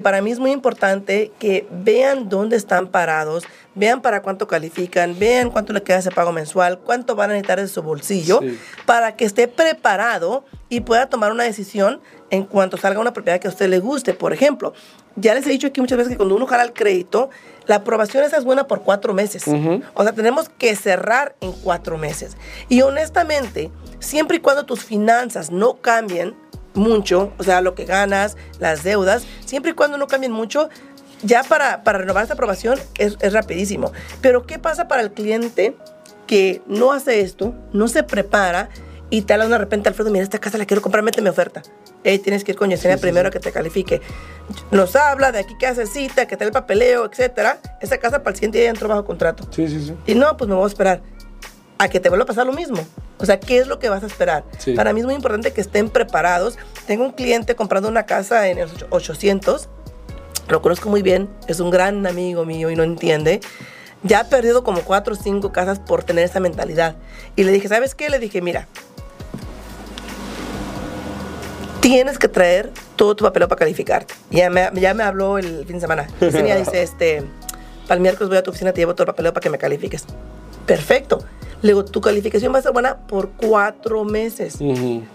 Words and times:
Para 0.00 0.22
mí 0.22 0.30
es 0.30 0.38
muy 0.38 0.52
importante 0.52 1.32
que 1.40 1.66
vean 1.72 2.28
dónde 2.28 2.56
están 2.56 2.86
parados, 2.86 3.42
vean 3.74 4.00
para 4.00 4.22
cuánto 4.22 4.46
califican, 4.46 5.18
vean 5.18 5.50
cuánto 5.50 5.72
le 5.72 5.82
queda 5.82 5.98
ese 5.98 6.12
pago 6.12 6.30
mensual, 6.30 6.78
cuánto 6.78 7.16
van 7.16 7.30
a 7.30 7.32
necesitar 7.32 7.58
de 7.58 7.66
su 7.66 7.82
bolsillo, 7.82 8.38
Sí. 8.40 8.56
para 8.86 9.16
que 9.16 9.24
esté 9.24 9.48
preparado 9.48 10.44
y 10.68 10.82
pueda 10.82 11.08
tomar 11.08 11.32
una 11.32 11.42
decisión 11.42 12.00
en 12.30 12.44
cuanto 12.44 12.76
salga 12.76 13.00
una 13.00 13.12
propiedad 13.12 13.40
que 13.40 13.48
a 13.48 13.50
usted 13.50 13.68
le 13.68 13.80
guste. 13.80 14.14
Por 14.14 14.32
ejemplo, 14.32 14.72
ya 15.16 15.34
les 15.34 15.44
he 15.48 15.50
dicho 15.50 15.66
aquí 15.66 15.80
muchas 15.80 15.98
veces 15.98 16.12
que 16.12 16.16
cuando 16.16 16.36
uno 16.36 16.46
jala 16.46 16.62
el 16.62 16.74
crédito, 16.74 17.28
la 17.66 17.74
aprobación 17.74 18.22
esa 18.22 18.36
es 18.36 18.44
buena 18.44 18.68
por 18.68 18.82
cuatro 18.82 19.14
meses. 19.14 19.48
O 19.94 20.02
sea, 20.04 20.12
tenemos 20.12 20.48
que 20.48 20.76
cerrar 20.76 21.34
en 21.40 21.50
cuatro 21.50 21.98
meses. 21.98 22.36
Y 22.68 22.82
honestamente, 22.82 23.72
siempre 23.98 24.36
y 24.36 24.40
cuando 24.40 24.64
tus 24.64 24.84
finanzas 24.84 25.50
no 25.50 25.78
cambien 25.80 26.36
mucho, 26.78 27.32
o 27.38 27.42
sea, 27.42 27.60
lo 27.60 27.74
que 27.74 27.84
ganas, 27.84 28.36
las 28.58 28.82
deudas, 28.84 29.26
siempre 29.44 29.72
y 29.72 29.74
cuando 29.74 29.98
no 29.98 30.06
cambien 30.06 30.32
mucho, 30.32 30.68
ya 31.22 31.42
para, 31.42 31.82
para 31.82 31.98
renovar 31.98 32.22
esta 32.22 32.34
aprobación 32.34 32.78
es, 32.96 33.16
es 33.20 33.32
rapidísimo. 33.32 33.92
Pero 34.20 34.46
¿qué 34.46 34.58
pasa 34.58 34.88
para 34.88 35.02
el 35.02 35.12
cliente 35.12 35.76
que 36.26 36.62
no 36.66 36.92
hace 36.92 37.20
esto, 37.20 37.54
no 37.72 37.88
se 37.88 38.02
prepara 38.04 38.68
y 39.10 39.22
te 39.22 39.32
habla 39.32 39.48
de 39.48 39.58
repente, 39.58 39.88
Alfredo, 39.88 40.10
mira, 40.10 40.22
esta 40.22 40.38
casa 40.38 40.58
la 40.58 40.66
quiero 40.66 40.82
comprar, 40.82 41.02
méteme 41.02 41.30
oferta. 41.30 41.62
Ey, 42.04 42.18
tienes 42.18 42.44
que 42.44 42.52
ir 42.52 42.58
con 42.58 42.68
Yesenia 42.68 42.98
primero 42.98 43.28
a 43.28 43.30
que 43.30 43.40
te 43.40 43.50
califique. 43.50 44.02
Nos 44.70 44.94
habla 44.96 45.32
de 45.32 45.38
aquí 45.38 45.56
que 45.58 45.66
hace 45.66 45.86
cita, 45.86 46.26
que 46.26 46.36
te 46.36 46.44
el 46.44 46.52
papeleo, 46.52 47.06
etcétera. 47.06 47.58
Esa 47.80 47.98
casa 47.98 48.18
para 48.22 48.30
el 48.30 48.36
siguiente 48.36 48.58
día 48.58 48.66
ya 48.66 48.70
entró 48.70 48.86
bajo 48.86 49.06
contrato. 49.06 49.48
Sí, 49.50 49.66
sí, 49.66 49.80
sí. 49.80 49.94
Y 50.06 50.14
no, 50.14 50.36
pues 50.36 50.48
me 50.48 50.54
voy 50.54 50.64
a 50.64 50.68
esperar 50.68 51.00
a 51.78 51.88
que 51.88 52.00
te 52.00 52.10
vuelva 52.10 52.24
a 52.24 52.26
pasar 52.26 52.46
lo 52.46 52.52
mismo. 52.52 52.86
O 53.18 53.26
sea, 53.26 53.40
¿qué 53.40 53.58
es 53.58 53.66
lo 53.66 53.78
que 53.78 53.88
vas 53.88 54.02
a 54.02 54.06
esperar? 54.06 54.44
Sí. 54.58 54.74
Para 54.74 54.92
mí 54.92 55.00
es 55.00 55.06
muy 55.06 55.14
importante 55.14 55.52
que 55.52 55.60
estén 55.60 55.90
preparados. 55.90 56.56
Tengo 56.86 57.04
un 57.04 57.12
cliente 57.12 57.56
comprando 57.56 57.88
una 57.88 58.06
casa 58.06 58.48
en 58.48 58.58
el 58.58 58.68
800. 58.90 59.68
Lo 60.48 60.62
conozco 60.62 60.88
muy 60.88 61.02
bien. 61.02 61.28
Es 61.46 61.60
un 61.60 61.70
gran 61.70 62.06
amigo 62.06 62.44
mío 62.44 62.70
y 62.70 62.76
no 62.76 62.82
entiende. 62.82 63.40
Ya 64.04 64.20
ha 64.20 64.24
perdido 64.24 64.62
como 64.62 64.82
cuatro 64.82 65.14
o 65.14 65.16
cinco 65.16 65.52
casas 65.52 65.80
por 65.80 66.04
tener 66.04 66.24
esa 66.24 66.40
mentalidad. 66.40 66.96
Y 67.34 67.42
le 67.42 67.52
dije, 67.52 67.68
¿sabes 67.68 67.94
qué? 67.94 68.08
Le 68.08 68.20
dije, 68.20 68.40
mira, 68.40 68.68
tienes 71.80 72.18
que 72.18 72.28
traer 72.28 72.70
todo 72.96 73.16
tu 73.16 73.24
papeleo 73.24 73.48
para 73.48 73.58
calificarte. 73.58 74.14
Ya 74.30 74.50
me, 74.50 74.70
ya 74.74 74.94
me 74.94 75.02
habló 75.02 75.38
el 75.38 75.64
fin 75.66 75.76
de 75.76 75.80
semana. 75.80 76.06
Yesenia 76.20 76.56
dice, 76.56 76.82
este, 76.82 77.24
para 77.86 77.96
el 77.96 78.02
miércoles 78.02 78.28
voy 78.28 78.38
a 78.38 78.42
tu 78.42 78.50
oficina, 78.50 78.72
te 78.72 78.80
llevo 78.80 78.94
todo 78.94 79.04
el 79.04 79.06
papeleo 79.08 79.32
para 79.32 79.42
que 79.42 79.50
me 79.50 79.58
califiques. 79.58 80.04
Perfecto. 80.66 81.24
Le 81.62 81.70
digo, 81.70 81.84
tu 81.84 82.00
calificación 82.00 82.54
va 82.54 82.58
a 82.58 82.62
ser 82.62 82.72
buena 82.72 82.96
por 82.96 83.30
cuatro 83.30 84.04
meses. 84.04 84.58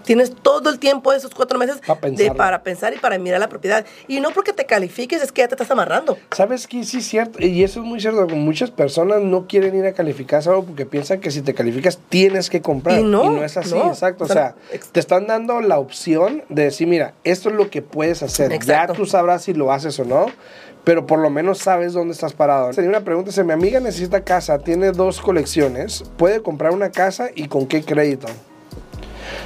Tienes 0.03 0.35
todo 0.35 0.69
el 0.69 0.79
tiempo 0.79 1.11
de 1.11 1.17
esos 1.17 1.33
cuatro 1.33 1.57
meses 1.57 1.77
Pa' 1.85 1.95
de, 1.95 2.01
pensarlo. 2.01 2.35
para 2.35 2.63
pensar 2.63 2.93
y 2.93 2.97
para 2.97 3.17
mirar 3.17 3.39
la 3.39 3.49
propiedad. 3.49 3.85
Y 4.07 4.19
no 4.19 4.31
porque 4.31 4.51
te 4.53 4.65
califiques 4.65 5.21
es 5.21 5.31
que 5.31 5.41
ya 5.41 5.47
te 5.47 5.55
estás 5.55 5.71
amarrando. 5.71 6.17
¿Sabes 6.31 6.67
qué? 6.67 6.83
Sí, 6.83 6.97
es 6.97 7.07
cierto. 7.07 7.41
Y 7.45 7.63
eso 7.63 7.79
es 7.79 7.85
muy 7.85 8.01
cierto. 8.01 8.27
que 8.27 8.35
Muchas 8.35 8.71
personas 8.71 9.21
no 9.21 9.47
quieren 9.47 9.75
ir 9.75 9.85
a 9.85 9.93
calificar 9.93 10.41
algo 10.47 10.65
porque 10.65 10.85
piensan 10.85 11.19
que 11.19 11.31
si 11.31 11.41
te 11.41 11.53
calificas 11.53 11.99
tienes 12.09 12.49
que 12.49 12.61
comprar. 12.61 12.99
Y 12.99 13.03
no, 13.03 13.43
es 13.43 13.55
así, 13.57 13.75
no. 13.75 13.87
exacto. 13.87 14.25
O 14.25 14.27
O 14.27 14.29
sea, 14.29 14.55
te 14.91 14.99
están 14.99 15.27
dando 15.27 15.61
la 15.61 15.79
opción 15.79 16.43
de 16.49 16.63
decir, 16.63 16.87
mira, 16.87 17.13
esto 17.23 17.49
es 17.49 17.55
lo 17.55 17.69
que 17.69 17.81
puedes 17.81 18.23
hacer. 18.23 18.51
Exacto. 18.51 18.93
Ya 18.93 18.97
tú 18.97 19.05
sabrás 19.05 19.43
si 19.43 19.53
lo 19.53 19.71
haces 19.71 19.99
o 19.99 20.05
no. 20.05 20.25
Pero 20.83 21.05
por 21.05 21.19
lo 21.19 21.29
menos 21.29 21.59
sabes 21.59 21.93
dónde 21.93 22.13
estás 22.13 22.33
parado. 22.33 22.71
Tenía 22.71 22.89
una 22.89 23.01
pregunta, 23.03 23.31
si 23.31 23.41
mi 23.43 23.53
amiga 23.53 23.79
necesita 23.79 24.21
casa, 24.21 24.59
tiene 24.59 24.91
dos 24.91 25.21
colecciones, 25.21 26.03
¿puede 26.17 26.41
comprar 26.41 26.71
una 26.73 26.91
casa 26.91 27.29
y 27.33 27.47
con 27.47 27.67
qué 27.67 27.83
crédito? 27.83 28.27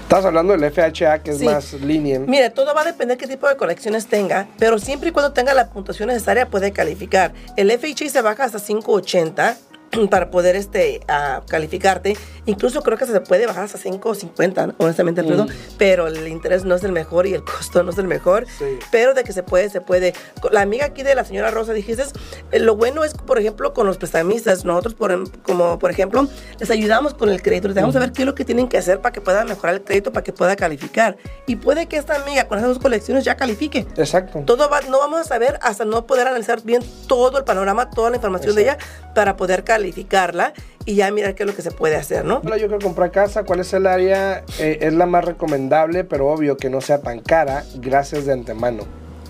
Estás 0.01 0.25
hablando 0.25 0.53
del 0.57 0.63
FHA, 0.71 1.19
que 1.21 1.31
es 1.31 1.39
Sí. 1.39 1.45
más 1.45 1.73
lenient. 1.73 2.27
Mire, 2.27 2.49
todo 2.49 2.73
va 2.73 2.81
a 2.81 2.85
depender 2.85 3.17
qué 3.17 3.27
tipo 3.27 3.47
de 3.47 3.57
colecciones 3.57 4.07
tenga, 4.07 4.47
pero 4.57 4.79
siempre 4.79 5.09
y 5.09 5.11
cuando 5.11 5.33
tenga 5.33 5.53
la 5.53 5.69
puntuación 5.69 6.07
necesaria 6.07 6.49
puede 6.49 6.71
calificar. 6.71 7.33
El 7.57 7.69
FHA 7.71 8.09
se 8.09 8.21
baja 8.21 8.45
hasta 8.45 8.59
580 8.59 9.57
para 10.09 10.29
poder 10.29 10.55
este, 10.55 11.01
ah, 11.07 11.41
calificarte. 11.47 12.17
Incluso 12.45 12.81
creo 12.81 12.97
que 12.97 13.05
se 13.05 13.19
puede 13.21 13.45
bajar 13.45 13.65
hasta 13.65 13.77
550, 13.77 14.75
honestamente, 14.77 15.21
Alfredo. 15.21 15.45
Mm. 15.45 15.49
Pero 15.77 16.07
el 16.07 16.27
interés 16.27 16.63
no 16.63 16.75
es 16.75 16.83
el 16.83 16.91
mejor 16.91 17.27
y 17.27 17.33
el 17.33 17.43
costo 17.43 17.83
no 17.83 17.91
es 17.91 17.97
el 17.97 18.07
mejor. 18.07 18.45
Sí. 18.57 18.79
Pero 18.91 19.13
de 19.13 19.23
que 19.23 19.33
se 19.33 19.43
puede, 19.43 19.69
se 19.69 19.81
puede. 19.81 20.13
La 20.51 20.61
amiga 20.61 20.85
aquí 20.85 21.03
de 21.03 21.15
la 21.15 21.25
señora 21.25 21.51
Rosa 21.51 21.73
dijiste, 21.73 22.03
eh, 22.51 22.59
lo 22.59 22.75
bueno 22.75 23.03
es, 23.03 23.13
por 23.13 23.39
ejemplo, 23.39 23.73
con 23.73 23.87
los 23.87 23.97
prestamistas, 23.97 24.65
nosotros, 24.65 24.93
por, 24.93 25.11
em- 25.11 25.27
como 25.43 25.79
por 25.79 25.91
ejemplo, 25.91 26.27
les 26.59 26.69
ayudamos 26.69 27.13
con 27.13 27.29
el 27.29 27.41
crédito, 27.41 27.67
les 27.67 27.75
dejamos 27.75 27.93
saber 27.93 28.11
qué 28.11 28.21
es 28.23 28.25
lo 28.25 28.35
que 28.35 28.45
tienen 28.45 28.67
que 28.67 28.77
hacer 28.77 29.01
para 29.01 29.13
que 29.13 29.21
puedan 29.21 29.47
mejorar 29.47 29.75
el 29.75 29.83
crédito, 29.83 30.11
para 30.11 30.23
que 30.23 30.33
pueda 30.33 30.55
calificar. 30.55 31.17
Y 31.45 31.55
puede 31.57 31.87
que 31.87 31.97
esta 31.97 32.15
amiga 32.15 32.47
con 32.47 32.57
esas 32.57 32.69
dos 32.69 32.79
colecciones 32.79 33.23
ya 33.23 33.35
califique. 33.35 33.85
Exacto. 33.97 34.43
Todo 34.45 34.69
va, 34.69 34.81
no 34.81 34.99
vamos 34.99 35.21
a 35.21 35.23
saber 35.23 35.59
hasta 35.61 35.85
no 35.85 36.05
poder 36.05 36.27
analizar 36.27 36.61
bien 36.63 36.83
todo 37.07 37.37
el 37.37 37.43
panorama, 37.43 37.89
toda 37.89 38.09
la 38.09 38.17
información 38.17 38.55
de 38.55 38.61
ella 38.63 38.77
para 39.15 39.35
poder 39.37 39.63
calificarla 39.81 40.53
y 40.85 40.95
ya 40.95 41.11
mirar 41.11 41.35
qué 41.35 41.43
es 41.43 41.47
lo 41.47 41.55
que 41.55 41.61
se 41.61 41.69
puede 41.71 41.95
hacer, 41.95 42.25
¿no? 42.25 42.41
Hola, 42.43 42.57
yo 42.57 42.67
quiero 42.67 42.83
comprar 42.83 43.11
casa. 43.11 43.43
¿Cuál 43.43 43.59
es 43.59 43.71
el 43.73 43.85
área? 43.85 44.43
Eh, 44.59 44.79
es 44.81 44.93
la 44.93 45.05
más 45.05 45.23
recomendable, 45.23 46.03
pero 46.03 46.27
obvio 46.29 46.57
que 46.57 46.69
no 46.69 46.81
sea 46.81 47.01
tan 47.01 47.19
cara. 47.19 47.63
Gracias 47.75 48.25
de 48.25 48.33
antemano. 48.33 48.83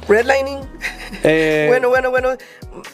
Redlining. 0.08 0.59
Eh, 1.24 1.66
bueno, 1.68 1.90
bueno, 1.90 2.12
bueno. 2.12 2.30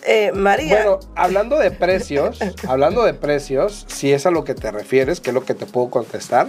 Eh, 0.07 0.31
María. 0.33 0.75
Bueno, 0.75 0.99
hablando 1.15 1.59
de 1.59 1.69
precios, 1.69 2.39
hablando 2.67 3.03
de 3.03 3.13
precios, 3.13 3.85
si 3.87 4.11
es 4.11 4.25
a 4.25 4.31
lo 4.31 4.43
que 4.43 4.55
te 4.55 4.71
refieres, 4.71 5.19
que 5.19 5.29
es 5.29 5.33
lo 5.35 5.43
que 5.45 5.53
te 5.53 5.65
puedo 5.67 5.89
contestar. 5.91 6.47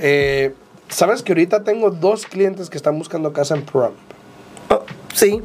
eh, 0.00 0.54
Sabes 0.88 1.22
que 1.22 1.30
ahorita 1.32 1.62
tengo 1.62 1.90
dos 1.90 2.26
clientes 2.26 2.68
que 2.70 2.76
están 2.76 2.98
buscando 2.98 3.32
casa 3.32 3.54
en 3.54 3.64
Prom. 3.64 3.92
Oh, 4.70 4.82
sí. 5.14 5.40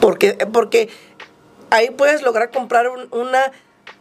Porque, 0.00 0.34
porque 0.52 0.90
ahí 1.70 1.90
puedes 1.90 2.22
lograr 2.22 2.50
comprar 2.52 2.88
un- 2.88 3.08
una, 3.10 3.50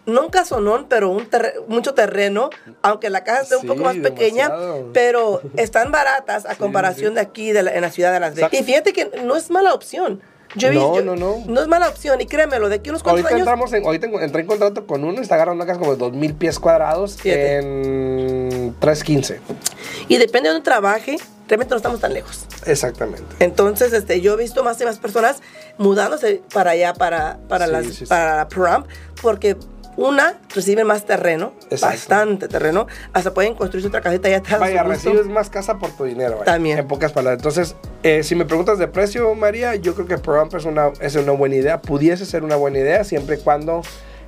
no 0.05 0.21
un 0.23 0.29
casonón, 0.29 0.85
pero 0.89 1.09
un 1.09 1.25
terre- 1.29 1.55
mucho 1.67 1.93
terreno, 1.93 2.49
aunque 2.81 3.09
la 3.09 3.23
casa 3.23 3.41
esté 3.43 3.55
un 3.57 3.67
poco 3.67 3.81
más 3.83 3.95
pequeña, 3.97 4.51
pero 4.93 5.41
están 5.57 5.91
baratas 5.91 6.45
a 6.45 6.55
comparación 6.57 7.13
de 7.15 7.21
aquí, 7.21 7.51
de 7.51 7.63
la- 7.63 7.73
en 7.73 7.81
la 7.81 7.89
ciudad 7.91 8.11
de 8.13 8.19
Las 8.19 8.35
Vegas. 8.35 8.51
Exacto. 8.53 8.57
Y 8.63 8.65
fíjate 8.65 8.93
que 8.93 9.21
no 9.23 9.35
es 9.35 9.49
mala 9.49 9.73
opción. 9.73 10.21
Yo 10.55 10.71
No, 10.71 10.91
visto- 10.93 11.05
no, 11.05 11.15
no. 11.15 11.43
No 11.47 11.61
es 11.61 11.67
mala 11.67 11.89
opción, 11.89 12.21
y 12.21 12.27
créemelo, 12.27 12.69
de 12.69 12.75
aquí 12.75 12.89
unos 12.91 13.01
cuantos 13.01 13.21
Ahorita 13.23 13.35
años... 13.35 13.47
entramos 13.47 13.73
en, 13.73 13.85
ahorita 13.85 14.07
entré 14.21 14.41
en 14.41 14.47
contrato 14.47 14.85
con 14.85 15.03
uno 15.03 15.17
y 15.19 15.21
está 15.23 15.33
agarrando 15.35 15.63
una 15.63 15.65
casa 15.65 15.79
como 15.79 15.93
de 15.93 15.97
2000 15.97 16.35
pies 16.35 16.59
cuadrados 16.59 17.15
Fíjate. 17.17 17.57
en 17.57 18.75
315. 18.79 19.39
Y 20.09 20.17
depende 20.17 20.49
de 20.49 20.53
donde 20.53 20.63
trabaje, 20.65 21.17
realmente 21.47 21.71
no 21.71 21.77
estamos 21.77 21.99
tan 21.99 22.13
lejos. 22.13 22.45
Exactamente. 22.67 23.23
Entonces, 23.39 23.93
este, 23.93 24.21
yo 24.21 24.33
he 24.33 24.37
visto 24.37 24.63
más 24.63 24.79
y 24.79 24.85
más 24.85 24.99
personas 24.99 25.41
mudándose 25.79 26.41
para 26.53 26.71
allá, 26.71 26.93
para, 26.93 27.39
para, 27.49 27.65
Sí, 27.65 27.71
las, 27.71 27.85
sí, 27.85 27.93
sí. 27.93 28.05
para 28.05 28.35
la 28.35 28.47
porque 29.23 29.57
una, 29.97 30.35
reciben 30.53 30.87
más 30.87 31.05
terreno, 31.05 31.53
Exacto. 31.69 31.85
bastante 31.95 32.47
terreno, 32.47 32.87
hasta 33.13 33.33
pueden 33.33 33.55
construir 33.55 33.85
otra 33.87 34.01
casita 34.01 34.27
allá 34.27 34.37
atrás. 34.37 34.59
Vaya, 34.59 34.83
recibes 34.83 35.27
más 35.27 35.49
casa 35.49 35.77
por 35.77 35.91
tu 35.91 36.03
dinero. 36.05 36.33
vaya, 36.39 36.45
También. 36.45 36.79
En 36.79 36.87
pocas 36.87 37.11
palabras. 37.11 37.39
Entonces, 37.39 37.75
eh, 38.03 38.23
si 38.23 38.35
me 38.35 38.45
preguntas 38.45 38.79
de 38.79 38.87
precio, 38.87 39.33
María, 39.35 39.75
yo 39.75 39.93
creo 39.95 40.07
que 40.07 40.17
Prom 40.17 40.49
es 40.55 40.65
una, 40.65 40.91
es 40.99 41.15
una 41.15 41.31
buena 41.33 41.55
idea. 41.55 41.81
Pudiese 41.81 42.25
ser 42.25 42.43
una 42.43 42.55
buena 42.55 42.79
idea 42.79 43.03
siempre 43.03 43.35
y 43.35 43.39
cuando 43.39 43.81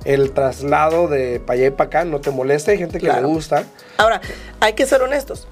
el 0.04 0.30
traslado 0.32 1.08
de 1.08 1.40
para 1.40 1.58
allá 1.58 1.66
y 1.66 1.70
para 1.70 1.88
acá 1.88 2.04
no 2.04 2.20
te 2.20 2.30
moleste. 2.30 2.70
Hay 2.72 2.78
gente 2.78 2.98
que 2.98 3.06
Claro. 3.06 3.22
le 3.22 3.26
gusta. 3.26 3.64
Ahora, 3.98 4.20
hay 4.60 4.74
que 4.74 4.86
ser 4.86 5.02
honestos. 5.02 5.48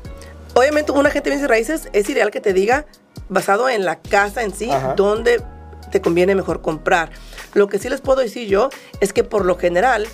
Obviamente, 0.54 0.92
un 0.92 1.04
agente 1.06 1.30
de 1.30 1.36
bienes 1.36 1.44
y 1.44 1.48
raíces 1.50 1.88
es 1.92 2.08
ideal 2.08 2.30
que 2.30 2.40
te 2.40 2.52
diga, 2.52 2.86
basado 3.28 3.68
en 3.68 3.84
la 3.84 3.96
casa 4.00 4.42
en 4.44 4.54
sí, 4.54 4.70
Ajá. 4.70 4.94
dónde 4.94 5.42
te 5.94 6.00
conviene 6.00 6.34
mejor 6.34 6.60
comprar. 6.60 7.10
Lo 7.54 7.68
que 7.68 7.78
sí 7.78 7.88
les 7.88 8.00
puedo 8.00 8.18
decir 8.18 8.48
yo 8.48 8.68
es 8.98 9.12
que 9.12 9.22
por 9.22 9.44
lo 9.44 9.56
general, 9.56 10.08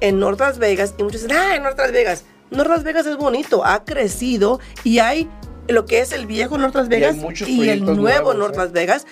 en 0.00 0.20
North 0.20 0.38
Las 0.38 0.58
Vegas, 0.58 0.94
y 0.98 1.02
muchos 1.02 1.22
dicen, 1.22 1.34
ah, 1.34 1.56
en 1.56 1.62
North 1.62 1.78
Las 1.78 1.90
Vegas. 1.90 2.24
North 2.50 2.68
Las 2.68 2.84
Vegas 2.84 3.06
es 3.06 3.16
bonito, 3.16 3.64
ha 3.64 3.82
crecido 3.82 4.60
y 4.84 4.98
hay 4.98 5.30
lo 5.68 5.86
que 5.86 6.00
es 6.00 6.12
el 6.12 6.26
viejo 6.26 6.58
North 6.58 6.74
Las 6.74 6.90
Vegas 6.90 7.16
y, 7.46 7.70
el 7.70 7.80
nuevo 7.80 7.94
nuevos, 7.94 8.36
North 8.36 8.56
¿eh? 8.56 8.58
Las 8.58 8.72
Vegas. 8.72 9.06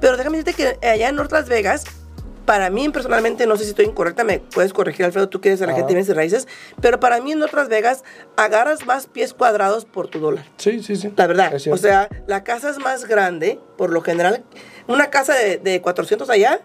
Pero 0.00 0.16
déjame 0.16 0.38
decirte 0.38 0.78
que 0.80 0.86
allá 0.88 1.08
en 1.08 1.16
North 1.16 1.32
Las 1.32 1.48
Vegas, 1.48 1.82
para 2.44 2.70
mí 2.70 2.88
personalmente, 2.90 3.46
no 3.46 3.56
sé 3.56 3.64
si 3.64 3.70
estoy 3.70 3.86
incorrecta, 3.86 4.24
me 4.24 4.38
puedes 4.40 4.72
corregir, 4.72 5.04
Alfredo, 5.06 5.28
tú 5.28 5.40
que 5.40 5.48
eres 5.50 5.60
el 5.60 5.68
Ajá. 5.68 5.74
agente 5.76 5.88
de 5.92 5.94
bienes 5.94 6.08
y 6.08 6.12
raíces, 6.12 6.48
pero 6.80 7.00
para 7.00 7.20
mí 7.20 7.32
en 7.32 7.42
Otras 7.42 7.68
Vegas 7.68 8.04
agarras 8.36 8.86
más 8.86 9.06
pies 9.06 9.34
cuadrados 9.34 9.84
por 9.84 10.08
tu 10.08 10.18
dólar. 10.20 10.44
Sí, 10.56 10.82
sí, 10.82 10.96
sí. 10.96 11.12
La 11.16 11.26
verdad. 11.26 11.52
O 11.70 11.76
sea, 11.76 12.08
la 12.26 12.44
casa 12.44 12.70
es 12.70 12.78
más 12.78 13.06
grande, 13.06 13.58
por 13.76 13.90
lo 13.90 14.00
general. 14.02 14.44
Una 14.86 15.10
casa 15.10 15.34
de, 15.34 15.58
de 15.58 15.80
400 15.80 16.28
allá, 16.30 16.60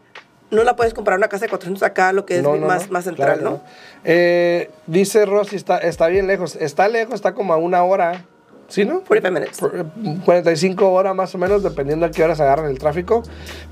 no 0.51 0.63
la 0.63 0.75
puedes 0.75 0.93
comprar 0.93 1.17
una 1.17 1.27
casa 1.29 1.45
de 1.45 1.49
400 1.49 1.83
acá, 1.83 2.11
lo 2.11 2.25
que 2.25 2.37
es 2.37 2.43
No, 2.43 2.55
no, 2.55 2.65
más, 2.67 2.87
no. 2.87 2.93
más 2.93 3.03
central, 3.05 3.39
Claro, 3.39 3.49
¿no? 3.57 3.63
Eh, 4.03 4.69
dice 4.87 5.25
Rosy, 5.25 5.55
está, 5.55 5.77
está 5.77 6.07
bien 6.07 6.27
lejos. 6.27 6.55
Está 6.55 6.87
lejos, 6.87 7.15
está 7.15 7.33
como 7.33 7.53
a 7.53 7.57
una 7.57 7.83
hora. 7.83 8.25
¿Sí, 8.69 8.85
no? 8.85 9.01
45 9.01 9.31
minutes. 9.31 9.59
Por- 9.59 9.85
45 10.25 10.89
horas 10.91 11.15
más 11.15 11.33
o 11.35 11.37
menos, 11.37 11.63
dependiendo 11.63 12.05
a 12.05 12.11
qué 12.11 12.23
horas 12.23 12.39
agarran 12.39 12.67
el 12.69 12.77
tráfico. 12.79 13.23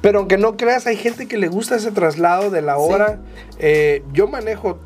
Pero 0.01 0.19
aunque 0.19 0.37
no 0.37 0.57
creas, 0.57 0.87
hay 0.87 0.97
gente 0.97 1.27
que 1.27 1.37
le 1.37 1.47
gusta 1.47 1.75
ese 1.75 1.91
traslado 1.91 2.49
de 2.49 2.61
la 2.61 2.73
Sí. 2.75 2.79
hora. 2.81 3.19
Eh, 3.59 4.03
yo 4.11 4.27
manejo 4.27 4.79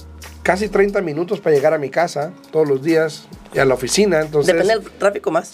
casi 0.43 0.69
30 0.69 1.01
minutos 1.01 1.39
para 1.39 1.55
llegar 1.55 1.73
a 1.73 1.77
mi 1.77 1.89
casa 1.89 2.31
todos 2.51 2.67
los 2.67 2.83
días 2.83 3.27
y 3.53 3.59
a 3.59 3.65
la 3.65 3.73
oficina. 3.73 4.21
Entonces, 4.21 4.53
Depende 4.53 4.75
del 4.79 4.91
tráfico 4.91 5.31
más. 5.31 5.49